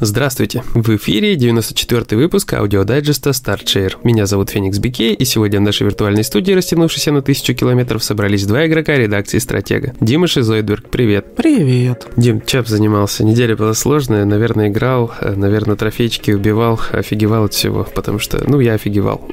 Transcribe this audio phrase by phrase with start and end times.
[0.00, 0.62] Здравствуйте!
[0.74, 3.96] В эфире 94-й выпуск аудиодайджеста Start + Share.
[4.04, 8.46] Меня зовут Феникс Бике, и сегодня в нашей виртуальной студии, растянувшейся на тысячу километров, собрались
[8.46, 9.94] два игрока редакции «Стратега».
[10.00, 11.34] Дима Шизойдберг, привет!
[11.34, 12.06] Привет!
[12.16, 13.24] Дим, чем занимался?
[13.24, 18.60] Неделя была сложная, наверное, играл, э, наверное, трофейчики убивал, офигевал от всего, потому что, ну,
[18.60, 19.28] я офигевал.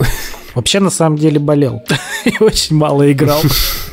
[0.56, 1.84] Вообще, на самом деле, болел.
[2.26, 3.40] И очень мало играл.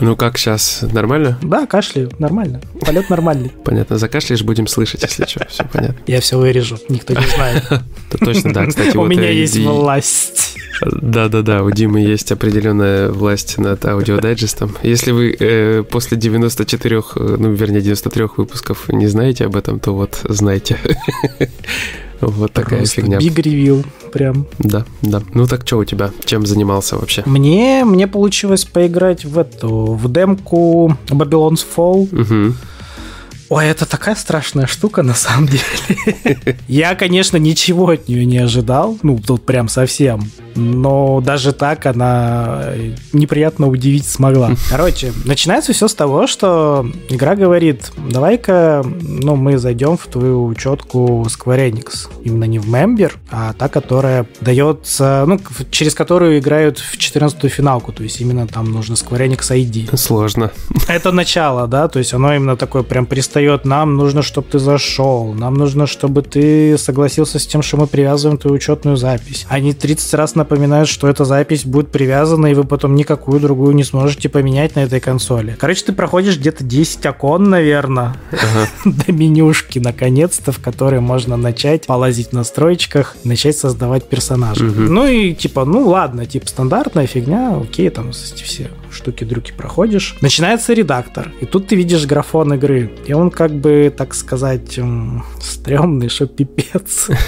[0.00, 0.82] Ну как сейчас?
[0.92, 1.38] Нормально?
[1.42, 2.60] Да, кашляю, нормально.
[2.80, 3.50] Полет нормальный.
[3.64, 5.96] Понятно, закашляешь, будем слышать, если что, все понятно.
[6.06, 7.64] Я все вырежу, никто не знает.
[8.18, 8.96] Точно, да, кстати.
[8.96, 10.56] У меня есть власть.
[10.80, 14.76] Да-да-да, у Димы есть определенная власть над аудиодайджестом.
[14.82, 19.92] Если вы э, после 94, э, ну, вернее, 93 выпусков не знаете об этом, то
[19.94, 20.78] вот знайте.
[22.28, 23.18] Вот такая Просто фигня.
[23.18, 24.46] Big ревил прям.
[24.58, 25.22] Да, да.
[25.34, 26.10] Ну так что у тебя?
[26.24, 27.22] Чем занимался вообще?
[27.26, 32.08] Мне, мне получилось поиграть в эту, в демку Babylon's Fall.
[32.12, 32.54] Угу.
[33.48, 36.56] Ой, это такая страшная штука, на самом деле.
[36.68, 38.98] Я, конечно, ничего от нее не ожидал.
[39.02, 40.30] Ну, тут прям совсем.
[40.56, 42.72] Но даже так она
[43.12, 44.52] неприятно удивить смогла.
[44.70, 51.26] Короче, начинается все с того, что игра говорит, давай-ка, ну, мы зайдем в твою учетку
[51.28, 52.08] Square Enix.
[52.22, 57.92] Именно не в Member, а та, которая дается, ну, через которую играют в 14-ю финалку.
[57.92, 59.96] То есть именно там нужно Square Enix ID.
[59.96, 60.50] Сложно.
[60.88, 65.32] Это начало, да, то есть оно именно такое прям пристает, нам нужно, чтобы ты зашел,
[65.32, 69.46] нам нужно, чтобы ты согласился с тем, что мы привязываем твою учетную запись.
[69.48, 73.84] Они 30 раз напоминают, что эта запись будет привязана, и вы потом никакую другую не
[73.84, 75.56] сможете поменять на этой консоли.
[75.58, 78.16] Короче, ты проходишь где-то 10 окон, наверное,
[78.84, 84.64] до менюшки, наконец-то, в которой можно начать полазить в настройках, начать создавать персонажа.
[84.64, 90.16] Ну и типа, ну ладно, типа стандартная фигня, окей, там все штуки-дрюки проходишь.
[90.20, 94.78] Начинается редактор, и тут ты видишь графон игры, и он как бы, так сказать,
[95.40, 97.08] стрёмный, что пипец.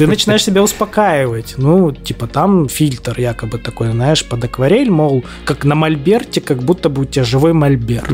[0.00, 1.56] Ты начинаешь себя успокаивать.
[1.58, 6.88] Ну, типа, там фильтр якобы такой, знаешь, под акварель, мол, как на мольберте, как будто
[6.88, 8.08] бы у тебя живой мольберт.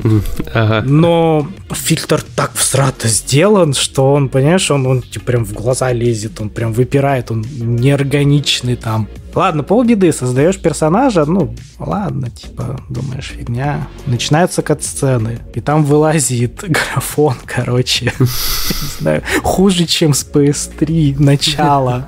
[0.53, 0.83] Ага.
[0.85, 6.41] Но фильтр так всрато сделан, что он, понимаешь, он, он типа, прям в глаза лезет,
[6.41, 9.07] он прям выпирает, он неорганичный там.
[9.37, 13.87] Ладно, полбеды, создаешь персонажа, ну, ладно, типа, думаешь, фигня.
[14.07, 22.07] Начинаются кат-сцены, и там вылазит графон, короче, не знаю, хуже, чем с PS3 начало.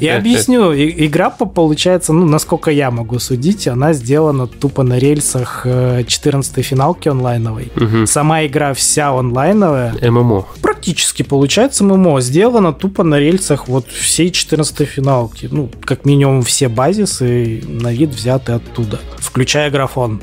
[0.00, 4.98] Я объясню, и- игра по- получается, ну, насколько я могу судить, она сделана тупо на
[4.98, 7.70] рельсах 14 финалки онлайновой.
[8.06, 10.46] Сама игра вся онлайновая, ММО.
[10.62, 12.20] практически получается ММО.
[12.20, 15.48] Сделано тупо на рельсах вот всей 14 финалки.
[15.50, 19.00] Ну, как минимум все базисы на вид взяты оттуда.
[19.18, 20.20] Включая графон.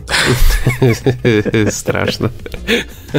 [1.69, 2.31] Страшно.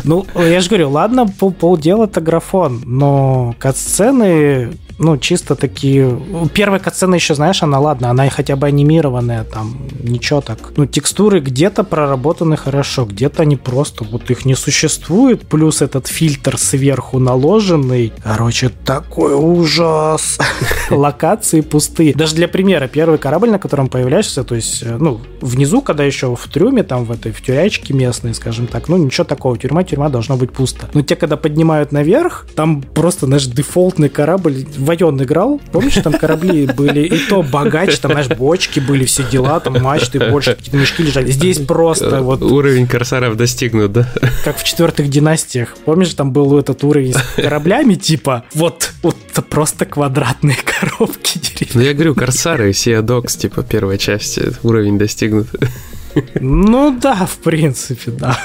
[0.04, 6.20] Ну, я же говорю, ладно, пол, полдела это графон, но катсцены, ну, чисто такие...
[6.52, 10.58] Первая катсцена еще, знаешь, она, ладно, она и хотя бы анимированная, там, ничего так.
[10.76, 16.58] Ну, текстуры где-то проработаны хорошо, где-то они просто, вот их не существует, плюс этот фильтр
[16.58, 18.12] сверху наложенный.
[18.22, 20.38] Короче, такой ужас.
[20.90, 22.12] Локации пустые.
[22.12, 26.36] Даже для примера, первый корабль, на котором появляешься, то есть, э, ну, внизу, когда еще
[26.36, 30.10] в трюме, там, в этой, в тюрячке местной, скажем так, ну, ничего такого, тюрьма, тюрьма
[30.10, 30.90] должно быть пусто.
[30.92, 36.66] Но те, когда поднимают наверх, там просто, знаешь, дефолтный корабль, Вайон играл, помнишь, там корабли
[36.76, 41.04] были, и то богаче, там, знаешь, бочки были, все дела, там мачты больше, какие-то мешки
[41.04, 41.30] лежали.
[41.30, 44.12] Здесь просто вот Уровень корсаров достигнут, да?
[44.44, 45.76] как в четвертых династиях.
[45.84, 51.70] Помнишь, там был этот уровень с кораблями, типа, вот, вот это просто квадратные коробки деревянные.
[51.74, 55.46] Ну я говорю, корсары, Sea Dogs, типа первой части, уровень достигнут.
[56.34, 58.36] Ну да, в принципе, да.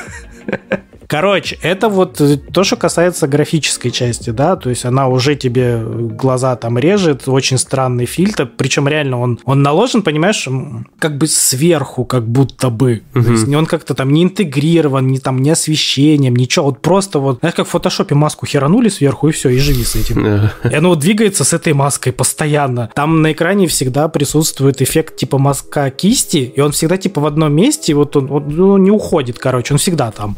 [1.07, 5.79] Короче, это вот э, то, что касается графической части, да, то есть она уже тебе
[5.79, 10.47] глаза там режет, очень странный фильтр, причем реально он, он наложен, понимаешь,
[10.99, 13.03] как бы сверху, как будто бы.
[13.13, 17.39] То есть он как-то там не интегрирован, не там не освещением, ничего, вот просто вот,
[17.39, 20.49] знаешь, как в фотошопе маску херанули сверху и все, и живи с этим.
[20.63, 22.89] И оно вот двигается с этой маской постоянно.
[22.95, 27.53] Там на экране всегда присутствует эффект типа маска кисти, и он всегда типа в одном
[27.53, 30.37] месте, вот он, он, ну, не уходит, короче, он всегда там.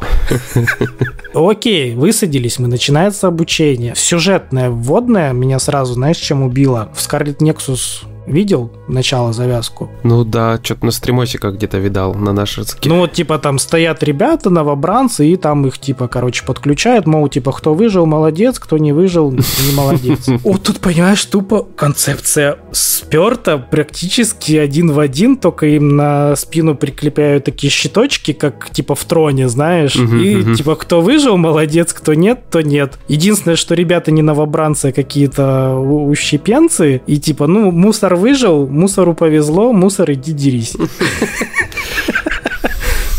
[1.34, 3.94] Окей, высадились мы, начинается обучение.
[3.96, 6.92] Сюжетное, вводное меня сразу, знаешь, чем убило?
[6.96, 9.90] В Scarlet Nexus Видел начало, завязку?
[10.04, 12.90] Ну да, что-то на стримосиках где-то видал, на нашерских.
[12.90, 17.54] Ну вот, типа, там стоят ребята, новобранцы, и там их, типа, короче, подключают, мол, типа,
[17.54, 20.28] кто выжил, молодец, кто не выжил, не молодец.
[20.44, 27.46] Вот тут, понимаешь, тупо концепция сперта практически один в один, только им на спину прикрепляют
[27.46, 32.62] такие щиточки, как, типа, в троне, знаешь, и, типа, кто выжил, молодец, кто нет, то
[32.62, 33.00] нет.
[33.08, 39.72] Единственное, что ребята не новобранцы, а какие-то ущепенцы, и, типа, ну, мусор выжил, мусору повезло,
[39.72, 40.76] мусор иди дерись.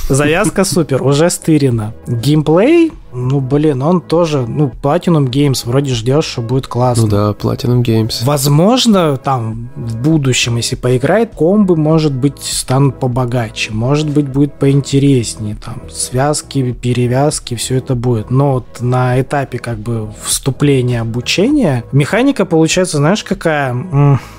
[0.09, 1.93] Завязка супер, уже стырена.
[2.07, 7.05] Геймплей, ну, блин, он тоже, ну, Platinum Games, вроде ждешь, что будет классно.
[7.05, 8.25] Ну да, Platinum Games.
[8.25, 15.57] Возможно, там, в будущем, если поиграет, комбы, может быть, станут побогаче, может быть, будет поинтереснее,
[15.63, 18.31] там, связки, перевязки, все это будет.
[18.31, 23.75] Но вот на этапе, как бы, вступления обучения, механика получается, знаешь, какая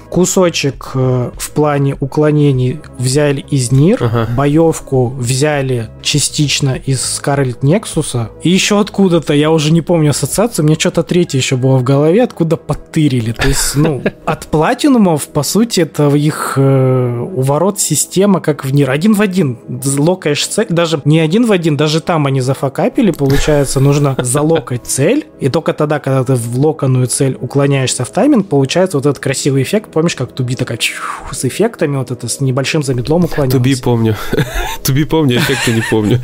[0.09, 4.27] кусочек э, в плане уклонений взяли из Нир, ага.
[4.35, 10.75] боевку взяли частично из Scarlet Nexus, и еще откуда-то, я уже не помню ассоциацию, мне
[10.75, 13.31] что-то третье еще было в голове, откуда подтырили.
[13.31, 18.73] То есть, ну, от платинумов, по сути, это их э, у ворот система, как в
[18.73, 18.89] Нир.
[18.89, 19.59] Один в один.
[19.97, 25.27] Локаешь цель, даже не один в один, даже там они зафакапили, получается, нужно залокать цель,
[25.39, 29.63] и только тогда, когда ты в локаную цель уклоняешься в тайминг, получается вот этот красивый
[29.63, 30.80] эффект, помнишь, как Туби такая
[31.31, 33.57] с эффектами, вот это с небольшим замедлом уклонялся?
[33.57, 34.16] Туби помню.
[34.86, 36.22] Туби помню, эффекты не помню.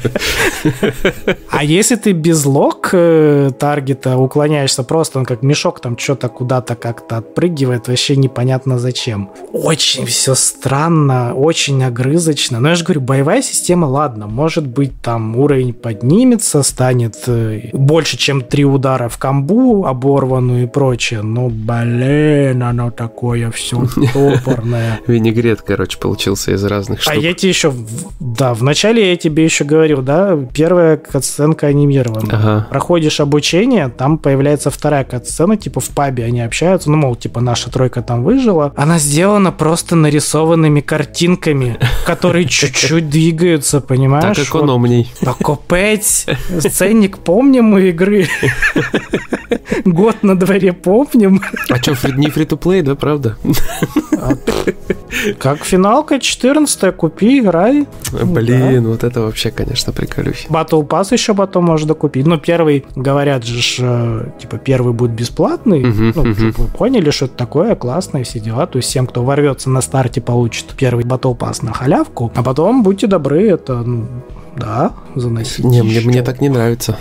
[1.50, 6.76] А если ты без лог э, таргета уклоняешься, просто он как мешок там что-то куда-то
[6.76, 9.30] как-то отпрыгивает, вообще непонятно зачем.
[9.52, 12.62] Очень все странно, очень огрызочно.
[12.62, 18.18] Но я же говорю, боевая система, ладно, может быть там уровень поднимется, станет э, больше,
[18.18, 21.24] чем три удара в камбу оборванную и прочее.
[21.24, 25.00] Но, блин, оно такое все все топорное.
[25.08, 27.14] Винегрет, короче, получился из разных штук.
[27.14, 27.74] А я тебе еще,
[28.20, 32.30] да, вначале я тебе еще говорил, да, первая катсценка анимирована.
[32.32, 32.68] Ага.
[32.70, 37.72] Проходишь обучение, там появляется вторая катсцена, типа в пабе они общаются, ну, мол, типа наша
[37.72, 38.74] тройка там выжила.
[38.76, 44.38] Она сделана просто нарисованными картинками, которые чуть-чуть двигаются, понимаешь?
[44.38, 45.12] Так экономней.
[45.22, 46.28] Покупать
[46.60, 48.28] сценник помним у игры.
[49.86, 51.42] Год на дворе помним.
[51.70, 53.38] А что, не фри-то-плей, да, правда?
[55.40, 57.88] Как финалка 14 купи, играй.
[58.12, 58.90] Блин, да.
[58.90, 60.46] вот это вообще, конечно, приколюсь.
[60.50, 62.26] Battle Pass еще потом можно докупить.
[62.26, 65.84] Ну, первый, говорят же, э, типа, первый будет бесплатный.
[65.84, 66.34] Ну.
[66.34, 68.68] Типа, поняли, что это такое, классное, все дела.
[68.68, 72.32] То есть всем, кто ворвется на старте, получит первый Battle Pass на халявку.
[72.36, 74.08] А потом, будьте добры, это ну,
[74.56, 75.66] да, заносить.
[75.66, 76.98] Не, мне, мне так не нравится.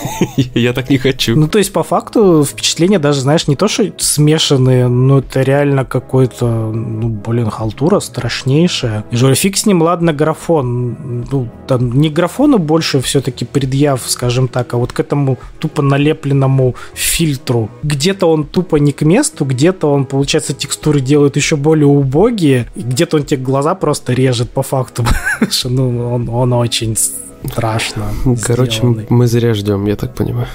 [0.54, 1.36] Я так не хочу.
[1.36, 5.84] Ну, то есть, по факту, впечатление даже, знаешь, не то, что смешанные, но это реально
[5.84, 9.04] какой-то, ну, блин, халтура страшнейшая.
[9.10, 11.24] Я говорю, фиг с ним, ладно, графон.
[11.30, 16.74] Ну, там не графону больше все-таки предъяв, скажем так, а вот к этому тупо налепленному
[16.94, 17.70] фильтру.
[17.82, 23.16] Где-то он тупо не к месту, где-то он, получается, текстуры делает еще более убогие, где-то
[23.16, 25.04] он тебе глаза просто режет по факту.
[25.64, 26.97] ну, он, он очень
[27.46, 28.06] страшно.
[28.44, 29.06] Короче, сделанный.
[29.08, 30.48] мы зря ждем, я так понимаю.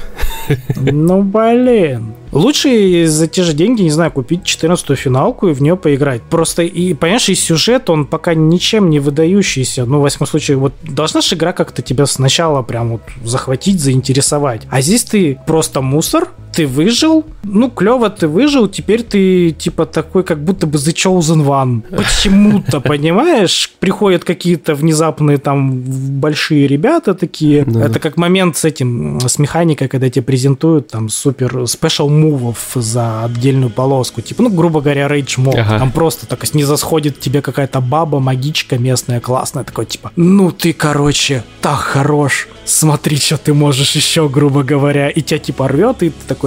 [0.76, 2.14] Ну, блин.
[2.32, 6.22] Лучше за те же деньги, не знаю, купить 14-ю финалку и в нее поиграть.
[6.24, 9.86] Просто, и, понимаешь, и сюжет, он пока ничем не выдающийся.
[9.86, 14.64] Ну, в восьмом случае, вот должна же игра как-то тебя сначала прям вот захватить, заинтересовать.
[14.70, 20.24] А здесь ты просто мусор, ты выжил, ну, клево ты выжил, теперь ты, типа, такой,
[20.24, 21.82] как будто бы The Chosen One.
[21.96, 23.72] Почему-то, понимаешь?
[23.80, 25.82] Приходят какие-то внезапные там
[26.20, 27.66] большие ребята такие.
[27.66, 27.86] Да.
[27.86, 33.24] Это как момент с этим, с механикой, когда тебе презентуют там супер спешл мувов за
[33.24, 34.22] отдельную полоску.
[34.22, 35.56] Типа, ну, грубо говоря, рейдж мод.
[35.56, 35.80] Ага.
[35.80, 40.74] Там просто так не засходит тебе какая-то баба, магичка местная, классная, такой, типа, ну ты,
[40.74, 45.10] короче, так хорош, смотри, что ты можешь еще, грубо говоря.
[45.10, 46.43] И тебя, типа, рвет, и ты такой,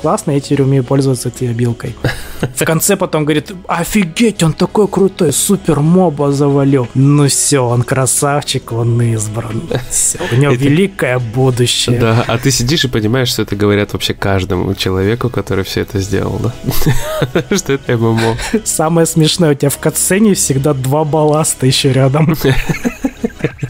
[0.00, 1.94] классно, я теперь умею пользоваться этой обилкой.
[2.56, 6.88] В конце потом говорит, офигеть, он такой крутой, супер моба завалил.
[6.94, 9.62] Ну все, он красавчик, он избран.
[9.90, 11.98] Все, у него великое будущее.
[11.98, 15.80] Да, а ты сидишь и понимаешь, что это говорят вообще каждому человеку человеку, который все
[15.80, 16.52] это сделал, да?
[17.56, 18.36] Что это ММО.
[18.64, 22.34] Самое смешное, у тебя в катсцене всегда два балласта еще рядом.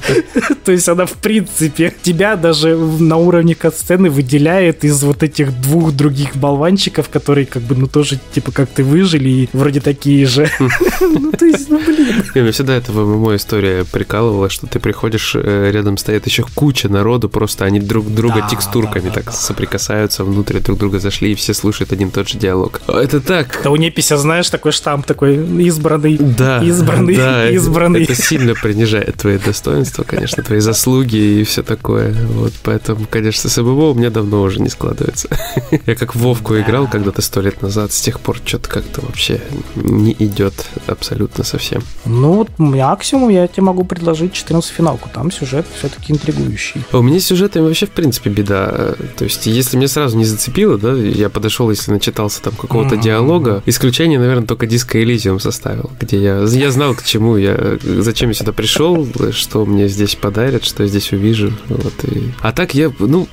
[0.64, 5.92] То есть она, в принципе, тебя даже на уровне катсцены выделяет из вот этих двух
[5.92, 10.50] других болванчиков, которые как бы, ну, тоже, типа, как ты выжили и вроде такие же.
[11.00, 12.22] Ну, то есть, ну, блин.
[12.34, 17.28] Меня всегда эта ММО история прикалывала, что ты приходишь, э, рядом стоит еще куча народу,
[17.28, 22.10] просто они друг друга текстурками так соприкасаются, внутрь друг друга зашли, и все слушают один
[22.10, 22.80] тот же диалог.
[22.86, 23.60] Это так.
[23.64, 28.04] Да у Непися, знаешь, такой штамп такой избранный, Да, избранный, да, избранный.
[28.04, 32.14] Это сильно принижает твои достоинства, конечно, твои заслуги и все такое.
[32.14, 35.28] Вот поэтому, конечно, с ММО у меня давно уже не складывается.
[35.86, 39.40] Я как Вовку играл когда-то сто лет назад, с тех пор что-то как-то вообще
[39.74, 41.82] не идет абсолютно совсем.
[42.04, 45.08] Ну, вот максимум я тебе могу предложить 14 финалку.
[45.12, 46.82] Там сюжет все-таки интригующий.
[46.92, 48.94] А у меня с сюжетами вообще, в принципе, беда.
[49.16, 53.62] То есть, если мне сразу не зацепило, да, я подошел, если начитался там какого-то диалога,
[53.66, 58.34] исключение, наверное, только диско Elysium составил, где я, я знал, к чему я, зачем я
[58.34, 61.52] сюда пришел, что мне здесь подарят, что я здесь увижу.
[61.68, 62.32] Вот, и...
[62.40, 63.28] А так я, ну,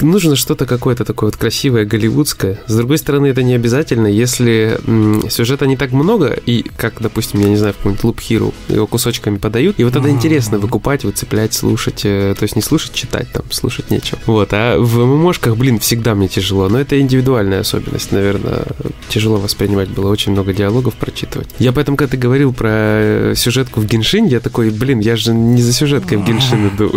[0.00, 2.58] нужно что-то какое-то такое вот красивое, голливудское.
[2.66, 7.40] С другой стороны, это не обязательно, если м, сюжета не так много, и как, допустим,
[7.40, 11.04] я не знаю, в какой-нибудь Loop Hero его кусочками подают, и вот тогда интересно выкупать,
[11.04, 14.18] выцеплять, слушать, э, то есть не слушать, читать там, слушать нечего.
[14.26, 18.64] Вот, а в ММОшках, блин, всегда мне тяжело, но это индивидуальная особенность, наверное,
[19.08, 21.48] тяжело воспринимать было, очень много диалогов прочитывать.
[21.58, 25.32] Я поэтому, когда ты говорил про э, сюжетку в Геншин, я такой, блин, я же
[25.32, 26.92] не за сюжеткой в Геншин иду.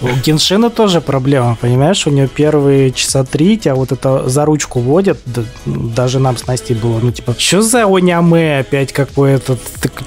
[0.00, 2.06] У Геншина тоже проблема, понимаешь?
[2.06, 5.18] У нее первые часа три тебя вот это за ручку водят.
[5.26, 9.58] да, даже нам с Настей было, ну, типа, что за оняме опять какой этот?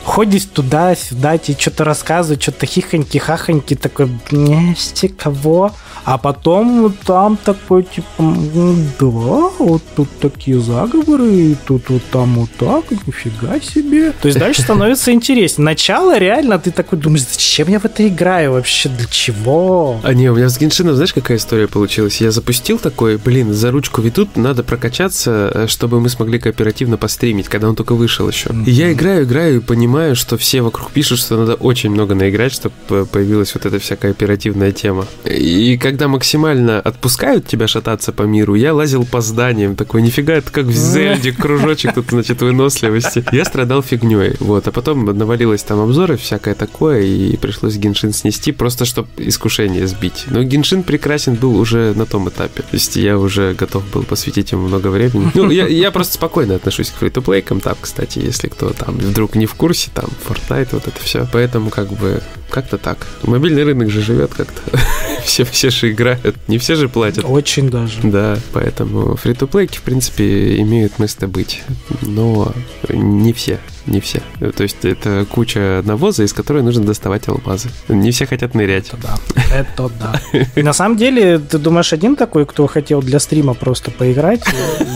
[0.06, 5.74] Ходишь туда-сюда, тебе что-то рассказывают, что-то хихоньки-хахоньки, такой, «Нести, кого?
[6.06, 12.36] А потом там такой, типа, «М, да, вот тут такие заговоры, и тут вот там
[12.36, 14.14] вот так, нифига себе.
[14.14, 15.66] То есть дальше становится интереснее.
[15.66, 20.00] Начало реально ты такой думаешь, зачем я в это играю вообще, для чего?
[20.02, 22.22] А не, у меня Геншином, знаешь, какая история получилась?
[22.22, 27.48] Я запустил такой, блин, за ручку ведут, надо прокачаться, э, чтобы мы смогли кооперативно постримить,
[27.48, 28.52] когда он только вышел еще.
[28.68, 32.54] И я играю, играю и понимаю, что все вокруг пишут, что надо очень много наиграть,
[32.54, 35.08] чтобы появилась вот эта вся кооперативная тема.
[35.26, 40.52] И когда максимально отпускают тебя шататься по миру, я лазил по зданиям, такой, нифига, это
[40.52, 43.26] как в Зельде, кружочек тут, значит, выносливости.
[43.32, 48.52] Я страдал фигней, вот, а потом навалилось там обзоры, всякое такое, и пришлось Геншин снести,
[48.52, 50.26] просто чтобы искушение сбить.
[50.28, 54.52] Но Геншин прекрасен был уже на том этапе, то есть я уже готов был посвятить
[54.52, 55.32] ему много времени.
[55.34, 59.46] Ну, я, я просто спокойно отношусь к фри-то-плейкам, там, кстати, если кто там вдруг не
[59.46, 61.26] в курсе, там, Fortnite, вот это все.
[61.32, 63.08] Поэтому, как бы, как-то так.
[63.24, 64.78] Мобильный рынок же живет как-то.
[65.26, 67.24] все, все же играют, не все же платят.
[67.26, 68.02] Очень даже.
[68.04, 71.64] Да, поэтому фри-то-плейки, в принципе, имеют место быть.
[72.02, 72.54] Но
[72.90, 74.22] не все, не все.
[74.56, 77.70] То есть это куча навоза, из которой нужно доставать алмазы.
[77.88, 78.90] Не все хотят нырять.
[78.90, 79.56] Это да.
[79.56, 80.22] Это да.
[80.56, 84.44] И на самом деле, ты думаешь, один такой, кто хотел для стрима просто поиграть?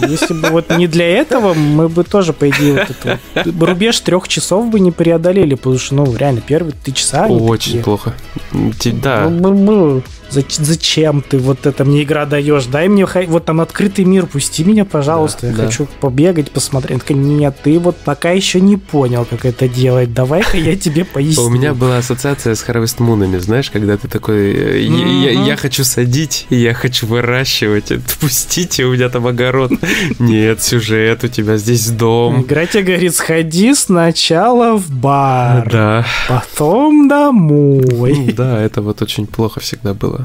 [0.08, 4.27] Если бы вот не для этого, мы бы тоже, по идее, вот этот рубеж трех
[4.27, 7.27] часов бы не преодолели, потому что, ну, реально, первые три часа...
[7.27, 8.13] Очень такие, плохо.
[8.51, 12.65] Да, «Бу-бу-бу, зач- Зачем ты вот это мне игра даешь?
[12.65, 15.42] Дай мне вот там открытый мир, пусти меня, пожалуйста.
[15.42, 15.65] Да, я да.
[15.65, 17.01] хочу побегать, посмотреть.
[17.01, 20.13] Такая, Нет, ты вот пока еще не понял, как это делать.
[20.13, 21.46] Давай-ка я тебе поясню.
[21.46, 26.48] У меня была ассоциация с Harvest Moon'ами, знаешь, когда ты такой, э, я, хочу садить,
[26.50, 29.72] я хочу выращивать, отпустите, у меня там огород.
[30.20, 32.42] Нет, сюжет, у тебя здесь дом.
[32.42, 38.15] Игра тебе говорит, сходи сначала в бар, Да, потом домой.
[38.15, 40.25] Ну да, это вот очень плохо всегда было.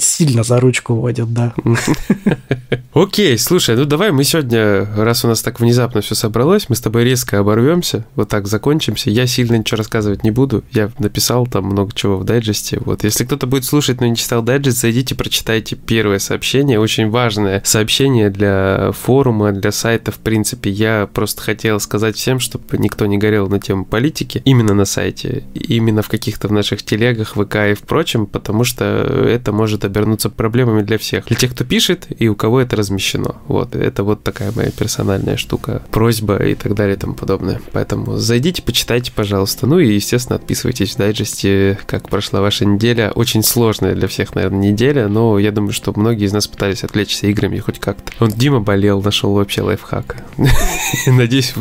[0.00, 1.54] Сильно за ручку водят, да.
[2.94, 6.80] Окей, слушай, ну давай мы сегодня, раз у нас так внезапно все собралось, мы с
[6.80, 9.08] тобой резко оборвемся, вот так закончимся.
[9.08, 10.62] Я сильно ничего рассказывать не буду.
[10.72, 12.78] Я написал там много чего в дайджесте.
[12.84, 16.78] Вот, если кто-то будет слушать, но не читал дайджест, зайдите, прочитайте первое сообщение.
[16.78, 20.70] Очень важное сообщение для форума, для сайта, в принципе.
[20.70, 25.44] Я просто хотел сказать всем, чтобы никто не горел на тему политики именно на сайте,
[25.54, 30.82] именно в каких-то в наших телегах, ВК и впрочем, потому что это может обернуться проблемами
[30.82, 31.26] для всех.
[31.26, 33.36] Для тех, кто пишет и у кого это размещено.
[33.48, 37.60] Вот, это вот такая моя персональная штука, просьба и так далее и тому подобное.
[37.72, 39.66] Поэтому зайдите, почитайте, пожалуйста.
[39.66, 43.12] Ну и, естественно, отписывайтесь в дайджесте, как прошла ваша неделя.
[43.14, 47.26] Очень сложная для всех, наверное, неделя, но я думаю, что многие из нас пытались отвлечься
[47.26, 48.12] играми хоть как-то.
[48.20, 50.16] Он Дима болел, нашел вообще лайфхак.
[51.06, 51.54] Надеюсь,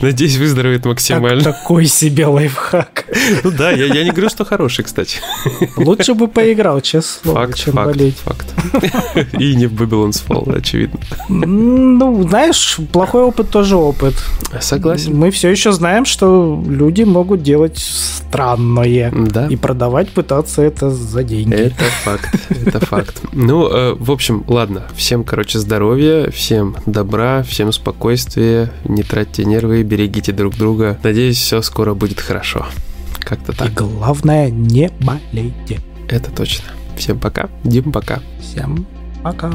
[0.00, 1.42] надеюсь, выздоровеет максимально.
[1.42, 3.06] такой себе лайфхак.
[3.44, 5.18] Ну да, я, я не говорю, что хороший, кстати.
[5.76, 7.35] Лучше бы поиграл, честное слово.
[7.40, 8.16] Факт, чем факт, болеть.
[8.16, 8.54] Факт.
[9.38, 11.00] И не в Babylon's Fall, очевидно.
[11.28, 14.14] Ну, знаешь, плохой опыт тоже опыт.
[14.60, 15.16] Согласен.
[15.16, 19.12] Мы все еще знаем, что люди могут делать странное.
[19.12, 19.46] Да.
[19.46, 21.54] И продавать пытаться это за деньги.
[21.54, 23.22] Это факт, это факт.
[23.32, 24.84] Ну, э, в общем, ладно.
[24.96, 28.70] Всем, короче, здоровья, всем добра, всем спокойствия.
[28.84, 30.98] Не тратьте нервы, берегите друг друга.
[31.02, 32.66] Надеюсь, все скоро будет хорошо.
[33.20, 33.74] Как-то И так.
[33.74, 35.80] главное, не болейте.
[36.08, 36.64] Это точно.
[36.96, 37.48] Всем пока.
[37.64, 38.20] Дим, пока.
[38.40, 38.86] Всем
[39.22, 39.50] пока.